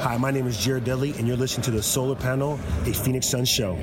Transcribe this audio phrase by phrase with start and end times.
[0.00, 3.26] Hi, my name is Jared Dudley, and you're listening to the Solar Panel, a Phoenix
[3.26, 3.76] Suns show.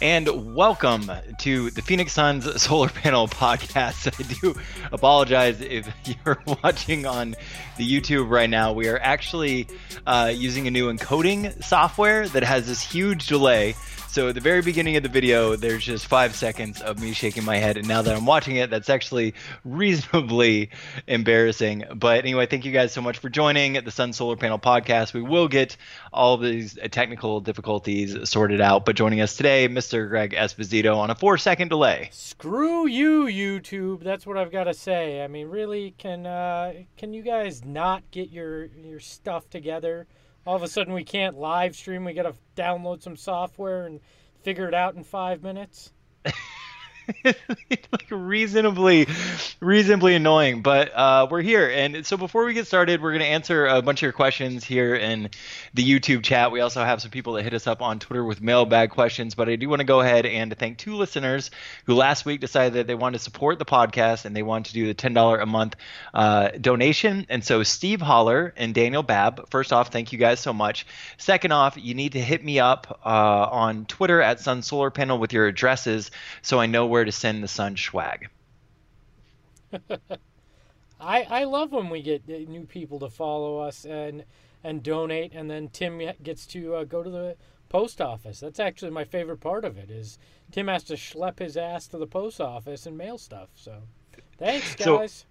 [0.00, 4.06] And welcome to the Phoenix Suns Solar Panel Podcast.
[4.20, 4.54] I do
[4.92, 5.92] apologize if
[6.24, 7.34] you're watching on
[7.76, 8.74] the YouTube right now.
[8.74, 9.66] We are actually
[10.06, 13.74] uh, using a new encoding software that has this huge delay.
[14.14, 17.44] So at the very beginning of the video, there's just five seconds of me shaking
[17.44, 20.70] my head, and now that I'm watching it, that's actually reasonably
[21.08, 21.82] embarrassing.
[21.96, 25.14] But anyway, thank you guys so much for joining the Sun Solar Panel Podcast.
[25.14, 25.76] We will get
[26.12, 28.84] all of these technical difficulties sorted out.
[28.84, 30.08] But joining us today, Mr.
[30.08, 32.10] Greg Esposito on a four-second delay.
[32.12, 34.04] Screw you, YouTube.
[34.04, 35.24] That's what I've got to say.
[35.24, 40.06] I mean, really, can uh, can you guys not get your your stuff together?
[40.46, 42.04] All of a sudden we can't live stream.
[42.04, 44.00] We got to download some software and
[44.42, 45.92] figure it out in five minutes.
[47.24, 49.06] like reasonably
[49.60, 51.68] reasonably annoying but uh, we're here.
[51.68, 54.64] And so before we get started we're going to answer a bunch of your questions
[54.64, 55.30] here in
[55.74, 56.50] the youtube chat.
[56.50, 59.48] We also have some people that hit us up on twitter with mailbag questions but
[59.48, 61.50] i do want to go ahead and thank two listeners
[61.84, 64.74] who last week decided that they wanted to support the podcast and they wanted to
[64.74, 65.76] do the $10 a month
[66.12, 67.26] uh, donation.
[67.28, 70.86] And so steve holler and daniel babb first off thank you guys so much.
[71.18, 75.18] Second off you need to hit me up uh, on twitter at sun solar panel
[75.18, 76.10] with your addresses
[76.42, 78.28] so i know where to send the sun swag.
[81.00, 84.22] I I love when we get uh, new people to follow us and
[84.62, 87.36] and donate, and then Tim gets to uh, go to the
[87.68, 88.38] post office.
[88.38, 89.90] That's actually my favorite part of it.
[89.90, 90.20] Is
[90.52, 93.48] Tim has to schlep his ass to the post office and mail stuff.
[93.56, 93.82] So,
[94.38, 95.12] thanks guys.
[95.12, 95.26] So,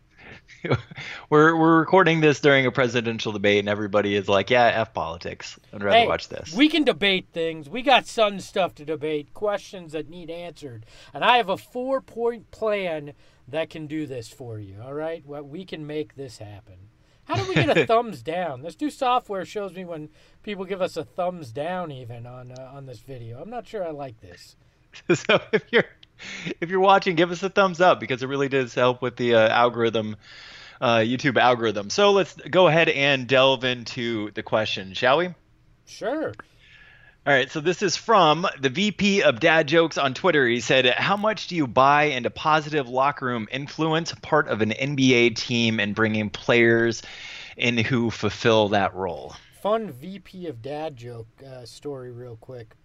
[1.29, 5.59] we're we're recording this during a presidential debate, and everybody is like, "Yeah, f politics.
[5.73, 7.69] I'd rather hey, watch this." We can debate things.
[7.69, 12.01] We got some stuff to debate, questions that need answered, and I have a four
[12.01, 13.13] point plan
[13.47, 14.77] that can do this for you.
[14.83, 16.89] All right, well, we can make this happen.
[17.25, 18.61] How do we get a thumbs down?
[18.61, 20.09] This new software shows me when
[20.43, 23.41] people give us a thumbs down, even on uh, on this video.
[23.41, 24.55] I'm not sure I like this.
[25.13, 25.85] so if you're
[26.61, 29.35] if you're watching, give us a thumbs up because it really does help with the
[29.35, 30.15] uh, algorithm,
[30.81, 31.89] uh, YouTube algorithm.
[31.89, 35.29] So let's go ahead and delve into the question, shall we?
[35.85, 36.33] Sure.
[37.25, 40.45] All right, so this is from the VP of Dad Jokes on Twitter.
[40.45, 44.71] He said, How much do you buy into positive locker room influence, part of an
[44.71, 47.01] NBA team, and bringing players
[47.55, 49.35] in who fulfill that role?
[49.61, 52.75] Fun VP of Dad joke uh, story, real quick.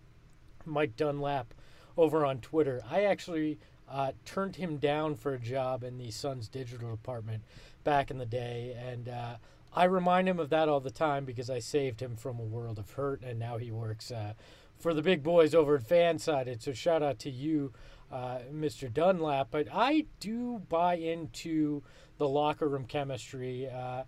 [0.65, 1.53] Mike Dunlap
[1.99, 2.81] over on Twitter.
[2.91, 3.59] I actually
[3.91, 7.43] uh, turned him down for a job in the Suns digital department
[7.85, 9.35] back in the day, and uh,
[9.75, 12.79] I remind him of that all the time because I saved him from a world
[12.79, 14.35] of hurt, and now he works uh,
[14.79, 16.63] for the big boys over at Fansided.
[16.63, 17.73] So shout out to you,
[18.13, 18.93] uh, Mr.
[18.93, 19.49] Dunlap.
[19.51, 21.83] But I do buy into
[22.19, 23.69] the locker room chemistry.
[23.69, 24.05] Uh,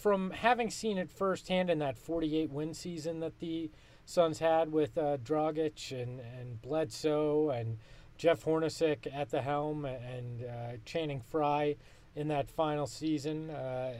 [0.00, 3.70] from having seen it firsthand in that 48 win season that the
[4.04, 7.78] Suns had with uh, Dragic and, and Bledsoe and
[8.18, 11.76] Jeff Hornacek at the helm and uh, Channing Frye
[12.14, 13.94] in that final season, uh,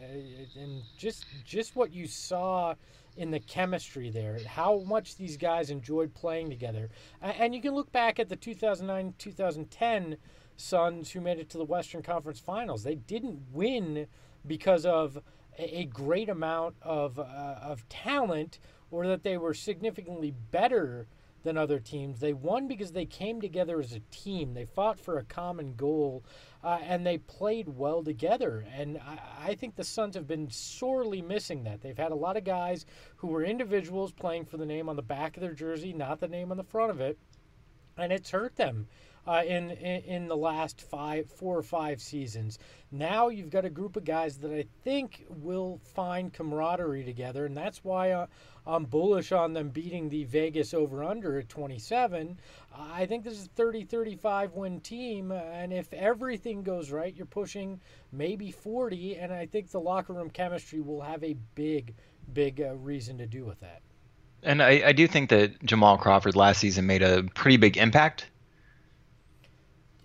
[0.54, 2.74] and just just what you saw
[3.16, 6.90] in the chemistry there, how much these guys enjoyed playing together,
[7.20, 10.16] and you can look back at the 2009-2010
[10.56, 12.84] Suns who made it to the Western Conference Finals.
[12.84, 14.06] They didn't win
[14.46, 15.18] because of
[15.58, 18.58] a great amount of uh, of talent
[18.92, 21.08] or that they were significantly better
[21.42, 22.20] than other teams.
[22.20, 24.54] They won because they came together as a team.
[24.54, 26.22] They fought for a common goal,
[26.62, 28.64] uh, and they played well together.
[28.72, 31.80] And I, I, think the Suns have been sorely missing that.
[31.80, 32.86] They've had a lot of guys
[33.16, 36.28] who were individuals playing for the name on the back of their jersey, not the
[36.28, 37.18] name on the front of it,
[37.96, 38.86] and it's hurt them
[39.26, 42.58] uh, in, in, in the last five, four or five seasons.
[42.90, 47.56] Now you've got a group of guys that I think will find camaraderie together, and
[47.56, 48.26] that's why uh,
[48.66, 52.38] I'm bullish on them beating the Vegas over under at 27.
[52.76, 57.26] I think this is a 30 35 win team, and if everything goes right, you're
[57.26, 57.80] pushing
[58.10, 61.94] maybe 40, and I think the locker room chemistry will have a big,
[62.32, 63.82] big uh, reason to do with that.
[64.42, 68.26] And I, I do think that Jamal Crawford last season made a pretty big impact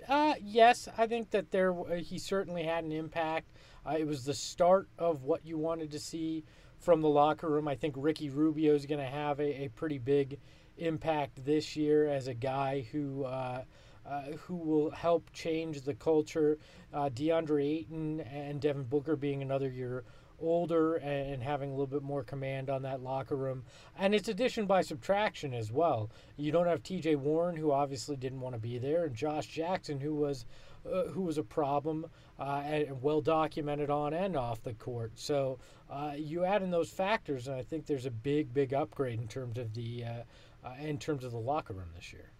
[0.07, 3.47] uh, yes, I think that there he certainly had an impact.
[3.85, 6.43] Uh, it was the start of what you wanted to see
[6.79, 7.67] from the locker room.
[7.67, 10.39] I think Ricky Rubio is going to have a, a, pretty big
[10.77, 13.63] impact this year as a guy who uh,
[14.05, 16.57] uh, who will help change the culture.
[16.93, 20.05] Uh, DeAndre Ayton and Devin Booker being another year
[20.39, 23.63] older and having a little bit more command on that locker room.
[23.97, 26.09] And it's addition by subtraction as well.
[26.35, 27.15] You don't have T.J.
[27.15, 30.45] Warren, who obviously didn't want to be there, and Josh Jackson, who was
[30.85, 32.05] uh, who was a problem
[32.39, 35.11] uh, and well documented on and off the court.
[35.15, 39.19] So uh, you add in those factors, and I think there's a big, big upgrade
[39.19, 42.31] in terms of the uh, uh, in terms of the locker room this year.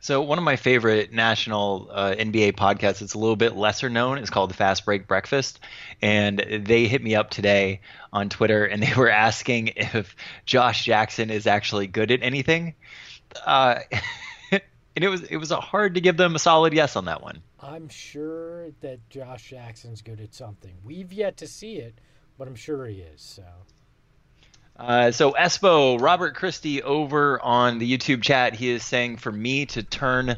[0.00, 4.18] So one of my favorite national uh, NBA podcasts, it's a little bit lesser known.
[4.18, 5.58] It's called the Fast Break Breakfast,
[6.00, 7.80] and they hit me up today
[8.12, 10.14] on Twitter, and they were asking if
[10.46, 12.74] Josh Jackson is actually good at anything.
[13.44, 13.80] Uh,
[14.52, 14.62] and
[15.04, 17.42] it was it was hard to give them a solid yes on that one.
[17.60, 20.74] I'm sure that Josh Jackson's good at something.
[20.84, 22.00] We've yet to see it,
[22.38, 23.20] but I'm sure he is.
[23.20, 23.42] So.
[24.78, 29.66] Uh, so Espo, Robert Christie over on the YouTube chat, he is saying for me
[29.66, 30.36] to turn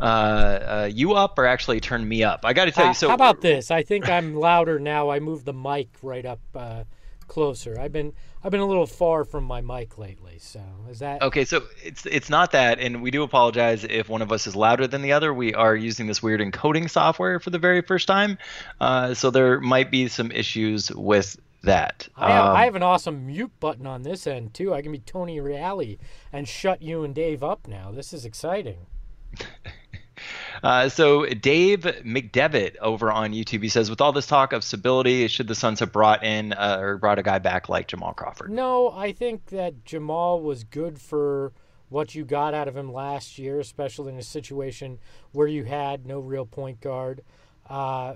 [0.00, 2.40] uh, uh, you up or actually turn me up.
[2.44, 2.94] I got to tell you.
[2.94, 3.70] So how about this?
[3.70, 5.10] I think I'm louder now.
[5.10, 6.84] I moved the mic right up uh,
[7.28, 7.78] closer.
[7.78, 8.12] I've been
[8.42, 10.38] I've been a little far from my mic lately.
[10.38, 11.44] So is that okay?
[11.44, 14.86] So it's it's not that, and we do apologize if one of us is louder
[14.86, 15.32] than the other.
[15.32, 18.38] We are using this weird encoding software for the very first time,
[18.80, 22.08] uh, so there might be some issues with that.
[22.16, 24.74] I have, um, I have, an awesome mute button on this end too.
[24.74, 25.98] I can be Tony Reali
[26.32, 27.90] and shut you and Dave up now.
[27.90, 28.86] This is exciting.
[30.62, 35.26] uh, so Dave McDevitt over on YouTube, he says, with all this talk of stability,
[35.28, 38.50] should the Suns have brought in uh, or brought a guy back like Jamal Crawford?
[38.50, 41.52] No, I think that Jamal was good for
[41.88, 44.98] what you got out of him last year, especially in a situation
[45.32, 47.22] where you had no real point guard.
[47.68, 48.14] Uh,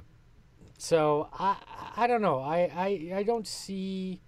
[0.78, 1.56] so I
[1.96, 2.40] I don't know.
[2.40, 4.20] I, I, I don't see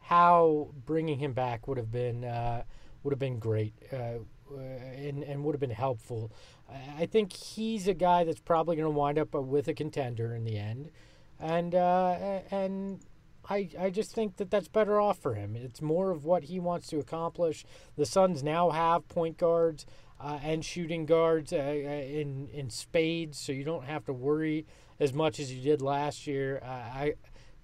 [0.00, 2.62] how bringing him back would have been uh,
[3.02, 6.32] would have been great uh, uh and and would have been helpful.
[6.98, 10.44] I think he's a guy that's probably going to wind up with a contender in
[10.44, 10.90] the end,
[11.38, 13.00] and uh, and
[13.48, 15.54] I I just think that that's better off for him.
[15.54, 17.64] It's more of what he wants to accomplish.
[17.96, 19.86] The Suns now have point guards.
[20.24, 24.64] Uh, and shooting guards uh, in in spades, so you don't have to worry
[25.02, 26.60] as much as you did last year.
[26.62, 27.14] Uh, I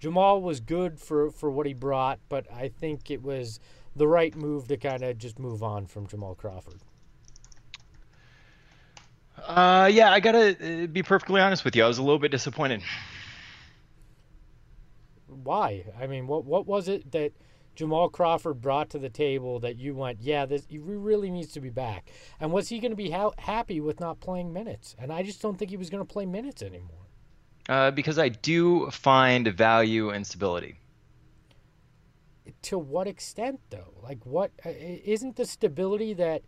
[0.00, 3.61] Jamal was good for for what he brought, but I think it was
[3.94, 6.81] the right move to kind of just move on from Jamal Crawford.
[9.46, 11.85] Uh, yeah, I gotta uh, be perfectly honest with you.
[11.85, 12.82] I was a little bit disappointed.
[15.29, 15.85] Why?
[15.99, 17.32] I mean, what what was it that
[17.76, 21.61] Jamal Crawford brought to the table that you went, yeah, this he really needs to
[21.61, 22.11] be back?
[22.40, 24.96] And was he going to be ha- happy with not playing minutes?
[24.99, 27.08] And I just don't think he was going to play minutes anymore.
[27.69, 30.79] Uh, because I do find value in stability.
[32.62, 33.93] To what extent, though?
[34.03, 36.43] Like, what uh, isn't the stability that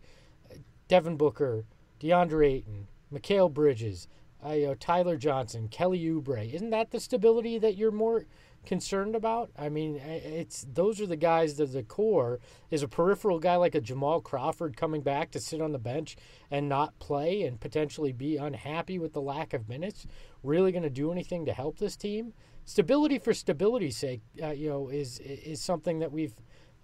[0.87, 1.65] Devin Booker,
[1.99, 4.07] DeAndre Ayton, Mikal Bridges,
[4.45, 8.25] uh, you know, Tyler Johnson, Kelly Oubre, isn't that the stability that you're more
[8.65, 9.51] concerned about.
[9.57, 13.75] I mean, it's those are the guys that the core is a peripheral guy like
[13.75, 16.15] a Jamal Crawford coming back to sit on the bench
[16.49, 20.05] and not play and potentially be unhappy with the lack of minutes.
[20.43, 22.33] Really going to do anything to help this team?
[22.65, 26.33] Stability for stability's sake, uh, you know, is is something that we've.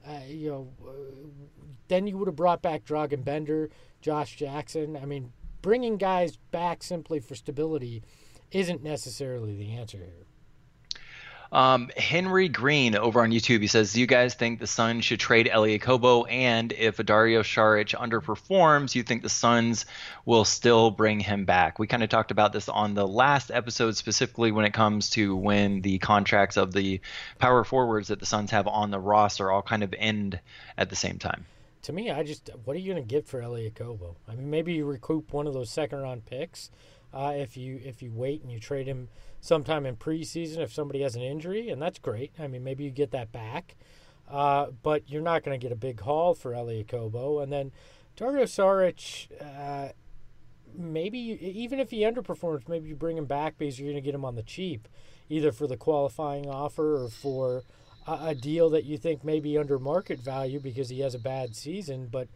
[0.07, 0.91] Uh, you know, uh,
[1.89, 3.69] then you would have brought back Dragan Bender,
[3.99, 4.95] Josh Jackson.
[4.95, 8.03] I mean, bringing guys back simply for stability
[8.51, 10.25] isn't necessarily the answer here.
[11.51, 15.19] Um, Henry Green over on YouTube, he says, Do you guys think the Suns should
[15.19, 16.29] trade Elie Okobo?
[16.29, 19.85] And if Dario Saric underperforms, you think the Suns
[20.25, 21.79] will still bring him back?
[21.79, 25.35] We kind of talked about this on the last episode, specifically when it comes to
[25.35, 26.99] when the contracts of the
[27.39, 30.39] power forwards that the Suns have on the roster all kind of end
[30.77, 31.45] at the same time.
[31.83, 34.15] To me, I just, what are you going to get for Elie Okobo?
[34.27, 36.69] I mean, maybe you recoup one of those second round picks
[37.17, 39.09] uh, if you if you wait and you trade him
[39.41, 42.31] sometime in preseason if somebody has an injury, and that's great.
[42.37, 43.75] I mean, maybe you get that back,
[44.29, 47.41] uh, but you're not going to get a big haul for Elie Okobo.
[47.41, 47.71] And then
[48.15, 49.93] Dario Saric, uh,
[50.77, 54.05] maybe you, even if he underperforms, maybe you bring him back because you're going to
[54.05, 54.87] get him on the cheap,
[55.27, 57.63] either for the qualifying offer or for
[58.05, 61.19] a, a deal that you think may be under market value because he has a
[61.19, 62.09] bad season.
[62.11, 62.27] But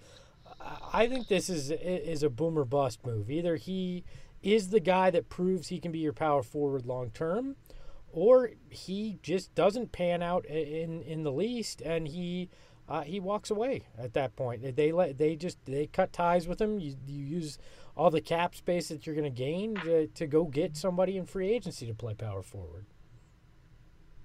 [0.91, 3.29] I think this is is a boomer bust move.
[3.29, 4.03] Either he
[4.43, 7.55] is the guy that proves he can be your power forward long term,
[8.11, 12.49] or he just doesn't pan out in in the least, and he
[12.89, 14.75] uh, he walks away at that point.
[14.75, 16.79] They let they just they cut ties with him.
[16.79, 17.57] You, you use
[17.95, 19.75] all the cap space that you're going to gain
[20.15, 22.85] to go get somebody in free agency to play power forward.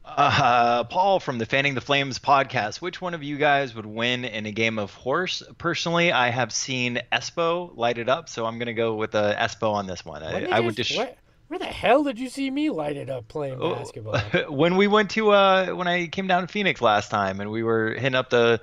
[0.07, 2.81] Uh, Paul from the Fanning the Flames podcast.
[2.81, 5.43] Which one of you guys would win in a game of horse?
[5.59, 9.35] Personally, I have seen Espo light it up, so I'm going to go with uh,
[9.37, 10.23] Espo on this one.
[10.23, 10.97] I, I, would just.
[10.97, 14.19] What, Where the hell did you see me light it up playing Oh, basketball?
[14.49, 17.65] when we went to uh when I came down to Phoenix last time and we
[17.65, 18.61] were hitting up the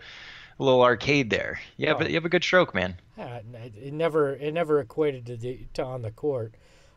[0.59, 1.59] little arcade there.
[1.75, 2.05] You have, Oh.
[2.05, 2.95] a, you have a good stroke, man.
[3.17, 6.53] Yeah, it it never it never equated to the to on the court,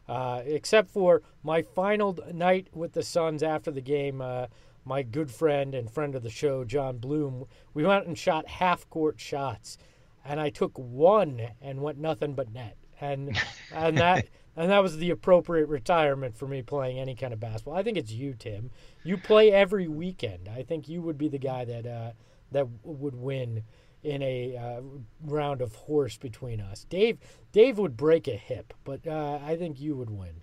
[0.09, 4.21] uh, except for my final night with the Suns after the game.
[4.21, 4.47] Uh,
[4.85, 8.89] my good friend and friend of the show, John Bloom, we went and shot half
[8.89, 9.79] court shots,
[10.25, 13.37] and I took one and went nothing but net, and
[13.73, 14.27] and that.
[14.59, 17.77] And that was the appropriate retirement for me playing any kind of basketball.
[17.77, 18.71] I think it's you, Tim.
[19.05, 20.49] You play every weekend.
[20.49, 22.13] I think you would be the guy that uh,
[22.53, 23.65] that w- would win
[24.07, 24.81] in a uh,
[25.25, 26.85] round of horse between us.
[26.89, 27.19] Dave
[27.53, 30.41] Dave would break a hip, but uh, I think you would win.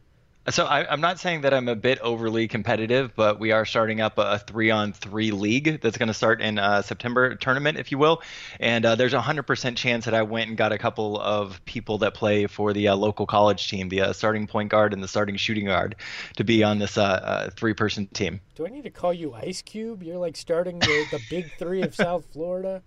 [0.49, 4.01] So I, I'm not saying that I'm a bit overly competitive, but we are starting
[4.01, 8.21] up a, three-on-three league that's going to start in uh, September tournament, if you will.
[8.59, 11.63] And uh, there's a hundred percent chance that I went and got a couple of
[11.63, 15.01] people that play for the uh, local college team, the uh, starting point guard and
[15.01, 15.95] the starting shooting guard,
[16.35, 18.41] to be on this uh, uh, three-person team.
[18.55, 20.03] Do I need to call you Ice Cube?
[20.03, 22.83] You're like starting the, the big three of South Florida.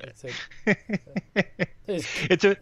[0.04, 0.30] It's a,
[2.32, 2.56] It's a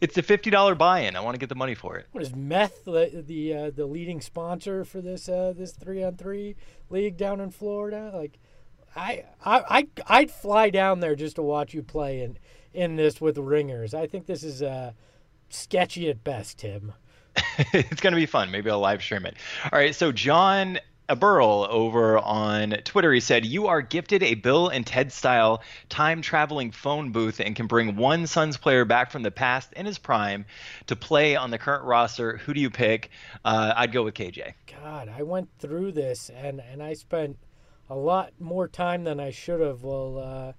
[0.00, 1.16] it's a fifty dollar buy-in.
[1.16, 2.06] I want to get the money for it.
[2.12, 6.16] what is meth the the uh, the leading sponsor for this uh, this three on
[6.16, 6.56] three
[6.90, 8.10] league down in Florida?
[8.14, 8.38] Like,
[8.94, 12.38] I I I I'd fly down there just to watch you play in
[12.74, 13.94] in this with ringers.
[13.94, 14.92] I think this is uh,
[15.48, 16.92] sketchy at best, Tim.
[17.72, 18.50] it's going to be fun.
[18.50, 19.36] Maybe I'll live stream it.
[19.64, 19.94] All right.
[19.94, 20.78] So John
[21.14, 26.20] Burl over on Twitter, he said, "You are gifted a Bill and Ted style time
[26.22, 29.98] traveling phone booth and can bring one Suns player back from the past in his
[29.98, 30.46] prime
[30.86, 32.38] to play on the current roster.
[32.38, 33.10] Who do you pick?
[33.44, 34.54] Uh, I'd go with KJ.
[34.82, 37.36] God, I went through this and and I spent
[37.88, 39.84] a lot more time than I should have.
[39.84, 40.52] Well, uh,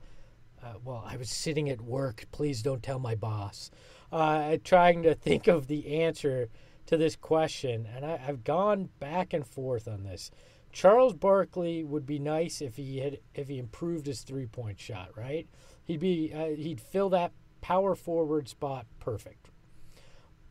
[0.66, 2.26] uh, well, I was sitting at work.
[2.32, 3.70] Please don't tell my boss.
[4.12, 6.50] Uh, trying to think of the answer
[6.88, 10.32] to this question, and I, I've gone back and forth on this.
[10.72, 15.10] Charles Barkley would be nice if he had if he improved his three point shot.
[15.16, 15.48] Right,
[15.84, 19.50] he'd be uh, he'd fill that power forward spot perfect.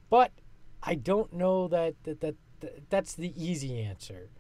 [0.08, 0.32] But
[0.82, 4.30] I don't know that that, that, that that's the easy answer.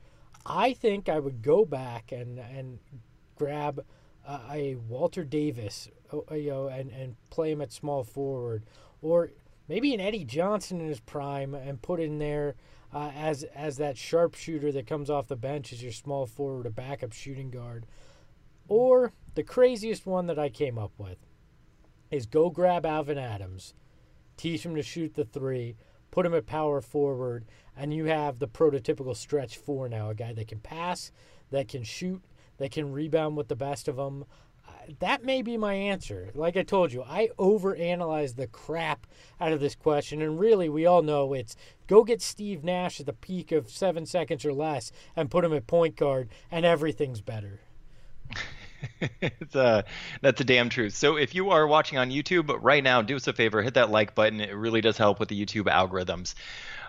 [0.44, 2.78] I think I would go back and and
[3.36, 3.84] grab
[4.26, 5.88] uh, a Walter Davis,
[6.30, 8.64] you know, and and play him at small forward,
[9.02, 9.30] or
[9.68, 12.54] maybe an Eddie Johnson in his prime and put in there
[12.92, 16.70] uh, as as that sharpshooter that comes off the bench as your small forward, a
[16.70, 17.86] backup shooting guard,
[18.68, 21.18] or the craziest one that I came up with
[22.10, 23.74] is go grab Alvin Adams,
[24.36, 25.76] teach him to shoot the three,
[26.10, 27.44] put him at power forward,
[27.76, 31.10] and you have the prototypical stretch four now, a guy that can pass,
[31.50, 32.22] that can shoot,
[32.58, 34.24] that can rebound with the best of them.
[34.88, 36.30] Uh, That may be my answer.
[36.34, 39.06] Like I told you, I overanalyzed the crap
[39.40, 43.06] out of this question, and really, we all know it's go get Steve Nash at
[43.06, 47.20] the peak of seven seconds or less and put him at point guard, and everything's
[47.20, 47.60] better.
[49.20, 49.84] it's a
[50.20, 50.94] that's a damn truth.
[50.94, 53.90] So if you are watching on YouTube right now, do us a favor, hit that
[53.90, 54.40] like button.
[54.40, 56.34] It really does help with the YouTube algorithms.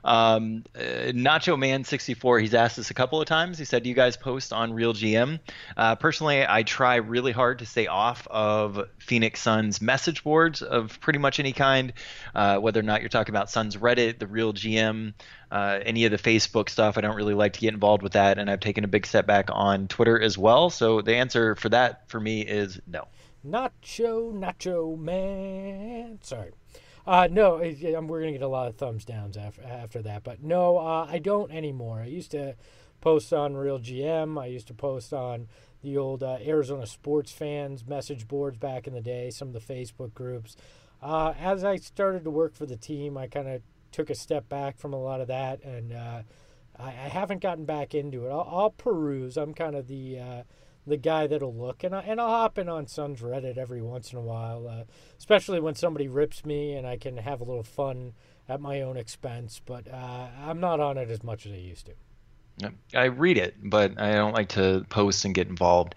[0.04, 3.58] Um, uh, Nacho Man 64, he's asked us a couple of times.
[3.58, 5.39] He said, "Do you guys post on Real GM?"
[5.75, 11.00] Uh, personally, I try really hard to stay off of Phoenix Suns message boards of
[11.01, 11.94] pretty much any kind,
[12.36, 15.13] uh, whether or not you're talking about Suns Reddit, the Real GM,
[15.51, 16.98] uh, any of the Facebook stuff.
[16.98, 19.25] I don't really like to get involved with that, and I've taken a big step
[19.25, 20.70] back on Twitter as well.
[20.70, 23.08] So the answer for that for me is no.
[23.46, 26.20] Nacho, Nacho Man.
[26.22, 26.51] Sorry.
[27.08, 30.26] Uh, no, we're going to get a lot of thumbs downs after, after that.
[30.26, 32.02] But no, uh, I don't anymore.
[32.02, 32.56] I used to
[33.00, 34.38] post on Real GM.
[34.40, 35.48] I used to post on
[35.82, 39.74] the old uh, Arizona sports fans message boards back in the day, some of the
[39.74, 40.58] Facebook groups.
[41.02, 43.62] Uh, as I started to work for the team, I kind of
[43.94, 46.24] took a step back from a lot of that, and uh,
[46.78, 48.32] I, I haven't gotten back into it.
[48.32, 49.38] I'll, I'll peruse.
[49.38, 50.44] I'm kind of the uh,
[50.88, 54.12] the guy that'll look, and I, and I'll hop in on Suns Reddit every once
[54.12, 54.84] in a while, uh,
[55.17, 58.13] especially when somebody rips me, and I can have a little fun
[58.48, 59.62] at my own expense.
[59.63, 61.94] But uh, I'm not on it as much as I used to.
[62.96, 65.94] I read it, but I don't like to post and get involved.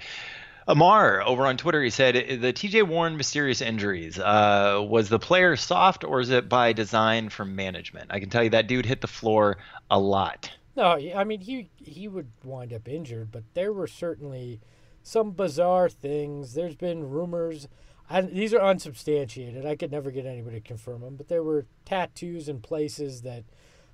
[0.69, 4.19] Amar over on Twitter, he said the TJ Warren mysterious injuries.
[4.19, 8.11] Uh, was the player soft or is it by design from management?
[8.11, 9.57] I can tell you that dude hit the floor
[9.91, 10.53] a lot.
[10.77, 14.61] No, I mean he he would wind up injured, but there were certainly
[15.03, 16.55] some bizarre things.
[16.55, 17.69] There's been rumors.
[18.09, 19.65] I, these are unsubstantiated.
[19.65, 23.45] I could never get anybody to confirm them, but there were tattoos in places that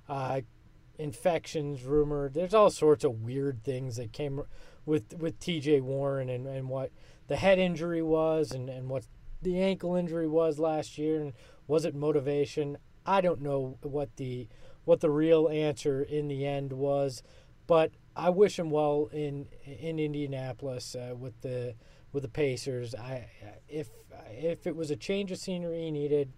[0.09, 0.41] uh,
[0.97, 2.33] infections rumored.
[2.33, 4.41] There's all sorts of weird things that came
[4.85, 5.81] with with T.J.
[5.81, 6.91] Warren and, and what
[7.27, 9.05] the head injury was and, and what
[9.41, 11.33] the ankle injury was last year and
[11.67, 12.77] was it motivation?
[13.05, 14.47] I don't know what the
[14.85, 17.21] what the real answer in the end was.
[17.67, 21.75] But I wish him well in in Indianapolis uh, with the
[22.11, 22.95] with the Pacers.
[22.95, 23.29] I
[23.67, 23.89] if
[24.31, 26.33] if it was a change of scenery he needed,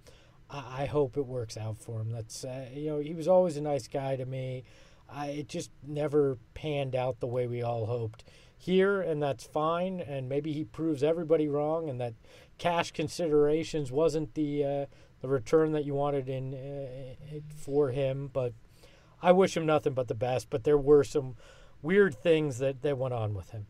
[0.50, 2.12] I, I hope it works out for him.
[2.12, 4.64] That's uh, you know he was always a nice guy to me.
[5.12, 8.24] I, it just never panned out the way we all hoped
[8.58, 10.02] here, and that's fine.
[10.02, 12.14] And maybe he proves everybody wrong, and that
[12.58, 14.86] cash considerations wasn't the uh,
[15.22, 18.30] the return that you wanted in uh, for him.
[18.32, 18.54] But
[19.22, 20.50] I wish him nothing but the best.
[20.50, 21.36] But there were some
[21.82, 23.66] weird things that that went on with him.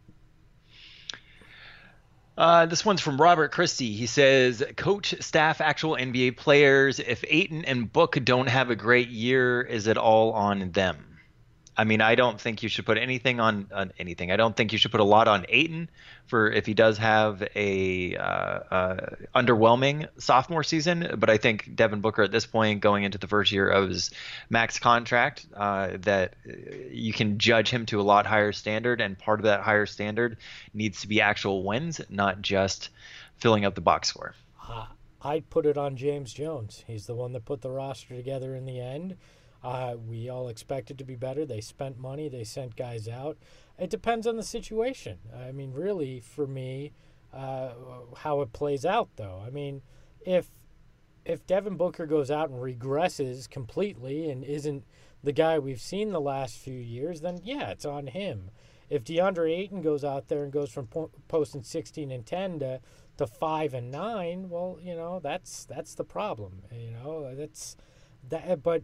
[2.38, 3.94] Uh, this one's from Robert Christie.
[3.94, 9.10] He says, Coach, staff, actual NBA players, if Ayton and Book don't have a great
[9.10, 11.09] year, is it all on them?
[11.80, 14.34] I mean, I don't think you should put anything on, on anything.
[14.34, 15.90] I don't think you should put a lot on Ayton
[16.28, 21.16] for if he does have a uh, uh, underwhelming sophomore season.
[21.18, 24.12] But I think Devin Booker at this point, going into the first year of his
[24.50, 26.34] max contract, uh, that
[26.92, 30.36] you can judge him to a lot higher standard, and part of that higher standard
[30.74, 32.90] needs to be actual wins, not just
[33.38, 34.36] filling up the box score.
[35.22, 36.84] I'd put it on James Jones.
[36.88, 39.16] He's the one that put the roster together in the end.
[39.64, 41.46] Uh, we all expected to be better.
[41.46, 42.30] They spent money.
[42.30, 43.38] They sent guys out.
[43.78, 45.20] It depends on the situation.
[45.36, 46.94] I mean, really, for me,
[47.34, 47.72] uh,
[48.18, 49.44] how it plays out, though.
[49.46, 49.82] I mean,
[50.22, 50.52] if
[51.26, 54.84] if Devin Booker goes out and regresses completely and isn't
[55.24, 58.52] the guy we've seen the last few years, then yeah, it's on him.
[58.90, 62.80] If DeAndre Ayton goes out there and goes from po- posting 16 and 10 to
[63.18, 66.64] to five and nine, well, you know that's that's the problem.
[66.72, 67.76] You know that's
[68.30, 68.64] that.
[68.64, 68.84] But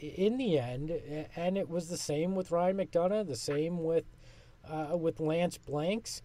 [0.00, 0.90] in the end,
[1.36, 4.04] and it was the same with Ryan McDonough, the same with
[4.68, 6.22] uh, with Lance Blanks.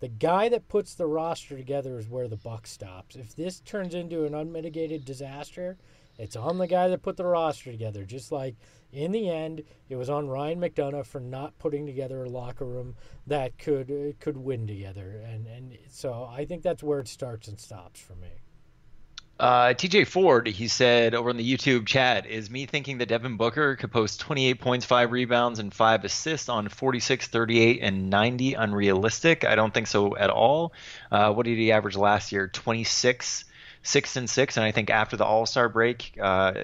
[0.00, 3.16] The guy that puts the roster together is where the buck stops.
[3.16, 5.76] If this turns into an unmitigated disaster,
[6.18, 8.04] it's on the guy that put the roster together.
[8.04, 8.54] Just like
[8.92, 12.94] in the end, it was on Ryan McDonough for not putting together a locker room
[13.26, 15.22] that could uh, could win together.
[15.26, 18.30] And and so I think that's where it starts and stops for me.
[19.38, 23.36] Uh, TJ Ford, he said over in the YouTube chat, is me thinking that Devin
[23.36, 28.54] Booker could post 28 points, 5 rebounds, and 5 assists on 46, 38, and 90
[28.54, 29.44] unrealistic?
[29.44, 30.72] I don't think so at all.
[31.12, 32.48] Uh, what did he average last year?
[32.48, 33.44] 26,
[33.84, 36.54] 6 and 6, and I think after the All Star break, uh,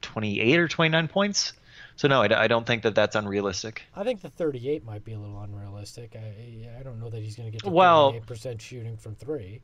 [0.00, 1.52] 28 or 29 points.
[1.96, 3.82] So no, I, I, don't think that that's unrealistic.
[3.94, 6.16] I think the 38 might be a little unrealistic.
[6.16, 9.60] I I don't know that he's going to get to well, 38% shooting from three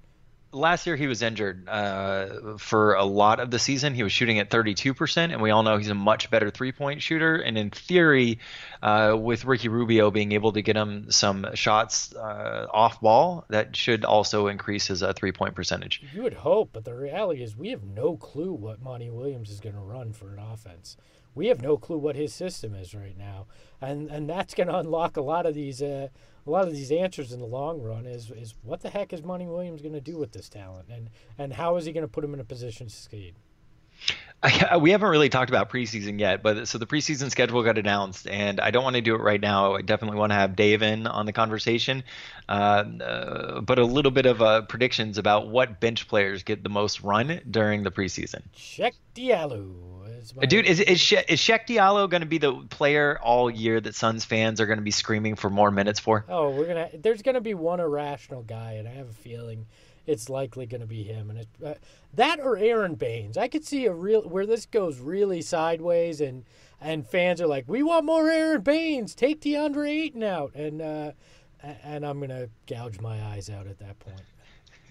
[0.52, 3.94] last year he was injured uh, for a lot of the season.
[3.94, 7.02] He was shooting at 32%, and we all know he's a much better three point
[7.02, 7.36] shooter.
[7.36, 8.38] And in theory,
[8.82, 13.76] uh, with Ricky Rubio being able to get him some shots uh, off ball, that
[13.76, 16.02] should also increase his uh, three point percentage.
[16.14, 19.60] You would hope, but the reality is we have no clue what Monty Williams is
[19.60, 20.96] going to run for an offense.
[21.38, 23.46] We have no clue what his system is right now,
[23.80, 26.08] and and that's going to unlock a lot of these uh,
[26.44, 29.22] a lot of these answers in the long run is is what the heck is
[29.22, 32.08] Monty Williams going to do with this talent, and and how is he going to
[32.08, 33.36] put him in a position to succeed?
[34.42, 38.26] I, we haven't really talked about preseason yet, but so the preseason schedule got announced,
[38.26, 39.76] and I don't want to do it right now.
[39.76, 42.02] I definitely want to have Dave in on the conversation,
[42.48, 42.52] uh,
[43.00, 47.02] uh, but a little bit of uh, predictions about what bench players get the most
[47.02, 48.42] run during the preseason.
[48.56, 49.97] Cheick Diallo.
[50.36, 50.44] My...
[50.44, 53.94] Dude, is is, she- is Cheick Diallo going to be the player all year that
[53.94, 56.24] Suns fans are going to be screaming for more minutes for?
[56.28, 56.88] Oh, we're gonna.
[56.94, 59.66] There's going to be one irrational guy, and I have a feeling
[60.08, 61.30] it's likely going to be him.
[61.30, 61.74] And it, uh,
[62.14, 63.36] that or Aron Baynes.
[63.36, 66.44] I could see a real where this goes really sideways, and
[66.80, 69.14] and fans are like, "We want more Aron Baynes.
[69.14, 71.12] Take DeAndre Ayton out," and uh,
[71.62, 74.22] and I'm going to gouge my eyes out at that point.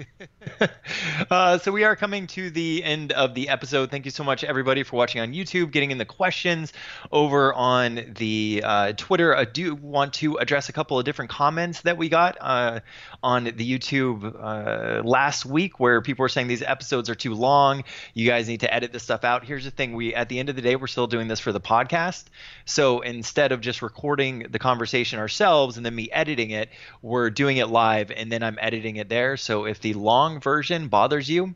[1.31, 3.91] uh, so we are coming to the end of the episode.
[3.91, 6.73] Thank you so much, everybody, for watching on YouTube, getting in the questions
[7.11, 9.35] over on the uh, Twitter.
[9.35, 12.79] I do want to address a couple of different comments that we got uh,
[13.23, 17.83] on the YouTube uh, last week, where people were saying these episodes are too long.
[18.13, 19.45] You guys need to edit this stuff out.
[19.45, 21.51] Here's the thing: we at the end of the day, we're still doing this for
[21.51, 22.25] the podcast.
[22.65, 26.69] So instead of just recording the conversation ourselves and then me editing it,
[27.01, 29.37] we're doing it live, and then I'm editing it there.
[29.37, 31.55] So if the the long version bothers you,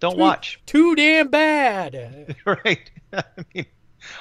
[0.00, 0.60] don't too, watch.
[0.66, 2.36] Too damn bad.
[2.44, 2.90] right.
[3.12, 3.24] I
[3.54, 3.66] mean,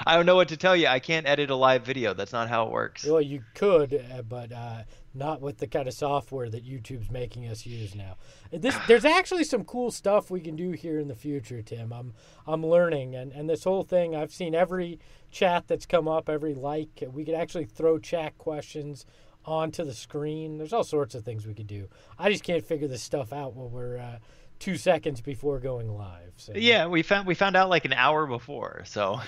[0.06, 0.88] I don't know what to tell you.
[0.88, 2.14] I can't edit a live video.
[2.14, 3.06] That's not how it works.
[3.06, 7.48] Well, you could, uh, but uh, not with the kind of software that YouTube's making
[7.48, 8.18] us use now.
[8.52, 11.92] This, there's actually some cool stuff we can do here in the future, Tim.
[11.92, 12.14] I'm
[12.48, 14.16] I'm learning, and and this whole thing.
[14.16, 15.00] I've seen every
[15.32, 17.04] chat that's come up, every like.
[17.12, 19.06] We could actually throw chat questions
[19.46, 20.58] onto the screen.
[20.58, 21.88] There's all sorts of things we could do.
[22.18, 24.18] I just can't figure this stuff out while we're uh,
[24.60, 26.34] two seconds before going live.
[26.38, 26.54] So.
[26.56, 28.84] Yeah, we found we found out like an hour before.
[28.86, 29.20] So.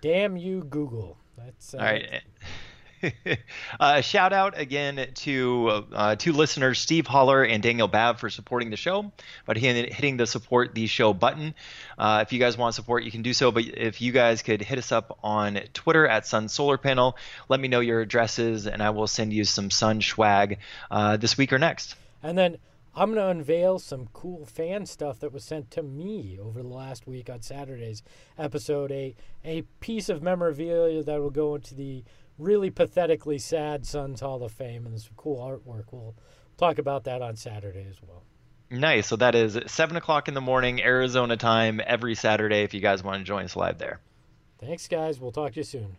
[0.00, 1.18] Damn you, Google.
[1.36, 2.22] That's uh, all right.
[3.80, 8.70] uh, shout out again to uh, two listeners, Steve Holler and Daniel Babb, for supporting
[8.70, 9.12] the show,
[9.44, 11.54] but hitting the support the show button.
[11.98, 13.50] Uh, if you guys want support, you can do so.
[13.50, 17.16] But if you guys could hit us up on Twitter at Sun Solar Panel,
[17.48, 20.58] let me know your addresses, and I will send you some Sun swag
[20.90, 21.96] uh, this week or next.
[22.22, 22.58] And then
[22.94, 26.68] I'm going to unveil some cool fan stuff that was sent to me over the
[26.68, 28.02] last week on Saturday's
[28.38, 28.90] episode.
[28.90, 29.14] A
[29.44, 32.04] a piece of memorabilia that will go into the
[32.38, 35.84] really pathetically sad Suns Hall of Fame, and some cool artwork.
[35.90, 36.14] We'll
[36.56, 38.22] talk about that on Saturday as well.
[38.70, 39.06] Nice.
[39.06, 42.62] So that is seven o'clock in the morning, Arizona time, every Saturday.
[42.62, 44.00] If you guys want to join us live there.
[44.58, 45.20] Thanks, guys.
[45.20, 45.96] We'll talk to you soon.